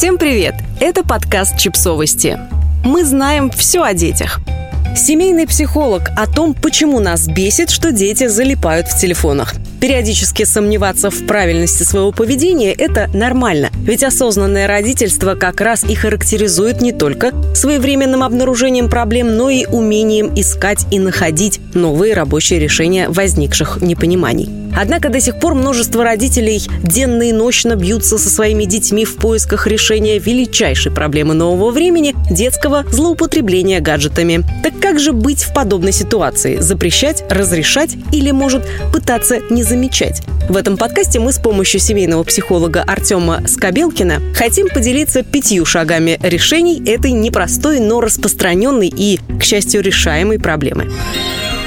[0.00, 0.54] Всем привет!
[0.80, 2.38] Это подкаст «Чипсовости».
[2.82, 4.40] Мы знаем все о детях.
[4.96, 9.52] Семейный психолог о том, почему нас бесит, что дети залипают в телефонах.
[9.78, 13.68] Периодически сомневаться в правильности своего поведения– это нормально.
[13.74, 20.32] Ведь осознанное родительство как раз и характеризует не только своевременным обнаружением проблем, но и умением
[20.34, 24.48] искать и находить новые рабочие решения возникших непониманий.
[24.76, 29.66] Однако до сих пор множество родителей денно и ночно бьются со своими детьми в поисках
[29.66, 34.44] решения величайшей проблемы нового времени– детского злоупотребления гаджетами.
[34.62, 36.58] Так как же быть в подобной ситуации?
[36.58, 40.22] Запрещать, разрешать или, может, пытаться не замечать?
[40.48, 46.82] В этом подкасте мы с помощью семейного психолога Артема Скобелкина хотим поделиться пятью шагами решений
[46.86, 50.90] этой непростой, но распространенной и, к счастью, решаемой проблемы.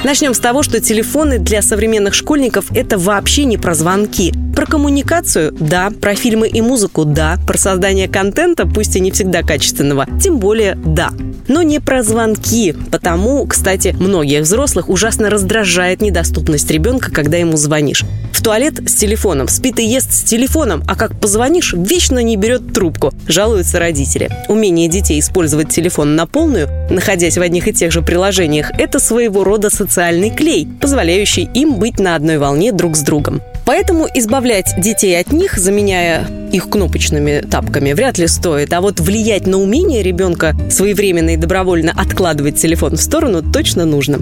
[0.04, 4.34] Начнем с того, что телефоны для современных школьников– это вообще не про звонки.
[4.54, 9.42] Про коммуникацию– да, про фильмы и музыку– да, про создание контента, пусть и не всегда
[9.42, 11.10] качественного, тем более– да.
[11.48, 18.04] Но не про звонки, потому, кстати, многих взрослых ужасно раздражает недоступность ребенка, когда ему звонишь.
[18.32, 22.72] В туалет с телефоном, спит и ест с телефоном, а как позвонишь, вечно не берет
[22.72, 24.30] трубку, жалуются родители.
[24.48, 29.44] Умение детей использовать телефон на полную, находясь в одних и тех же приложениях, это своего
[29.44, 33.40] рода социальный клей, позволяющий им быть на одной волне друг с другом.
[33.64, 38.72] Поэтому избавлять детей от них, заменяя их кнопочными тапками, вряд ли стоит.
[38.72, 44.20] А вот влиять на умение ребенка своевременно и добровольно откладывать телефон в сторону точно нужно.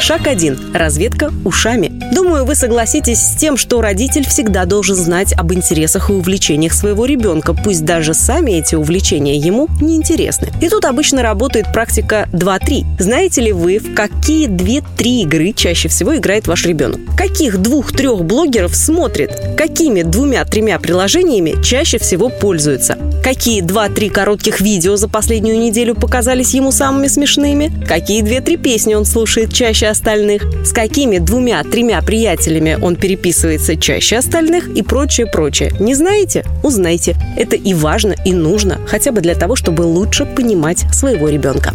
[0.00, 0.58] Шаг один.
[0.72, 1.92] Разведка ушами.
[2.14, 7.04] Думаю, вы согласитесь с тем, что родитель всегда должен знать об интересах и увлечениях своего
[7.04, 10.48] ребенка, пусть даже сами эти увлечения ему не интересны.
[10.62, 12.84] И тут обычно работает практика 2-3.
[12.98, 17.00] Знаете ли вы, в какие 2-3 игры чаще всего играет ваш ребенок?
[17.16, 19.30] Каких двух-трех блогеров смотрит?
[19.56, 22.96] Какими двумя-тремя приложениями чаще всего пользуется.
[23.22, 27.72] Какие два-три коротких видео за последнюю неделю показались ему самыми смешными?
[27.86, 30.44] Какие две-три песни он слушает чаще остальных?
[30.64, 35.72] С какими двумя-тремя приятелями он переписывается чаще остальных и прочее, прочее.
[35.80, 36.44] Не знаете?
[36.62, 37.16] Узнайте.
[37.36, 41.74] Это и важно, и нужно, хотя бы для того, чтобы лучше понимать своего ребенка.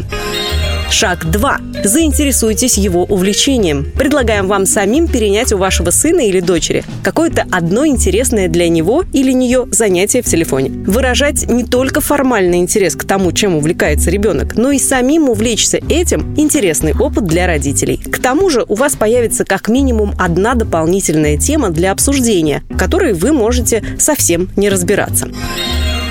[0.93, 1.57] Шаг 2.
[1.85, 3.91] Заинтересуйтесь его увлечением.
[3.97, 9.31] Предлагаем вам самим перенять у вашего сына или дочери какое-то одно интересное для него или
[9.31, 10.69] нее занятие в телефоне.
[10.85, 16.35] Выражать не только формальный интерес к тому, чем увлекается ребенок, но и самим увлечься этим–
[16.37, 17.97] интересный опыт для родителей.
[17.97, 23.13] К тому же у вас появится как минимум одна дополнительная тема для обсуждения, в которой
[23.13, 25.27] вы можете совсем не разбираться.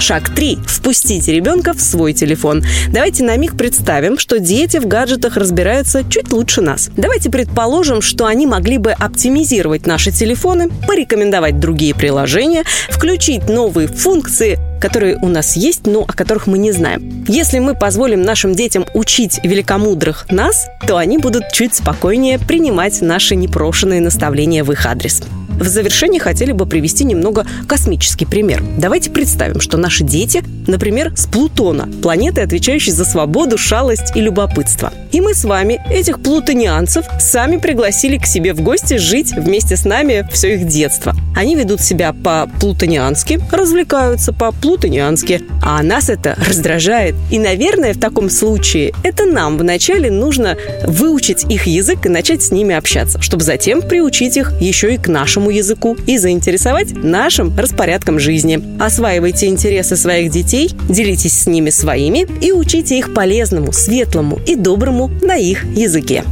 [0.02, 0.58] Шаг 3.
[0.66, 2.64] Впустите ребенка в свой телефон.
[2.88, 6.90] Давайте на миг представим, что дети в гаджетах разбираются чуть лучше нас.
[6.96, 14.58] Давайте предположим, что они могли бы оптимизировать наши телефоны, порекомендовать другие приложения, включить новые функции,
[14.80, 17.24] которые у нас есть, но о которых мы не знаем.
[17.28, 23.36] Если мы позволим нашим детям учить великомудрых нас, то они будут чуть спокойнее принимать наши
[23.36, 25.22] непрошенные наставления в их адрес.
[25.58, 28.62] В завершении хотели бы привести немного космический пример.
[28.78, 34.92] Давайте представим, что наши дети, например, с Плутона, планеты, отвечающей за свободу, шалость и любопытство.
[35.12, 39.84] И мы с вами этих плутонианцев сами пригласили к себе в гости жить вместе с
[39.84, 41.14] нами все их детство.
[41.36, 47.14] Они ведут себя по-плутониански, развлекаются по-плутониански, а нас это раздражает.
[47.30, 52.50] И, наверное, в таком случае это нам вначале нужно выучить их язык и начать с
[52.50, 55.08] ними общаться, чтобы затем приучить их еще и к
[55.42, 58.60] нашему языку и заинтересовать нашим распорядком жизни.
[58.80, 65.10] Осваивайте интересы своих детей, делитесь с ними своими и учите их полезному, светлому и доброму
[65.22, 66.24] на их языке.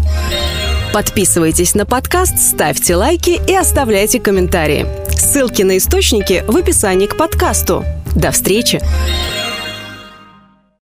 [0.93, 4.87] Подписывайтесь на подкаст, ставьте лайки и оставляйте комментарии.
[5.17, 7.85] Ссылки на источники в описании к подкасту.
[8.15, 8.81] До встречи!